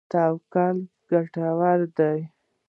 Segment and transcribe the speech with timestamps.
[0.11, 0.77] توکل
[1.09, 2.19] ګټور دی.